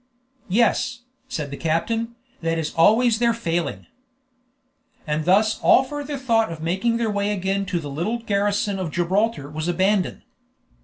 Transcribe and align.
"Yes," 0.49 1.01
said 1.29 1.51
the 1.51 1.57
captain, 1.57 2.15
"that 2.41 2.57
is 2.57 2.73
always 2.73 3.19
their 3.19 3.35
failing." 3.35 3.85
And 5.05 5.25
thus 5.25 5.59
all 5.59 5.83
further 5.83 6.17
thought 6.17 6.51
of 6.51 6.59
making 6.59 6.97
their 6.97 7.11
way 7.11 7.31
again 7.31 7.67
to 7.67 7.79
the 7.79 7.87
little 7.87 8.17
garrison 8.17 8.79
of 8.79 8.89
Gibraltar 8.89 9.47
was 9.47 9.67
abandoned. 9.67 10.23